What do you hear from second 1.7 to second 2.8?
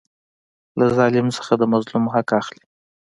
مظلوم حق اخلي.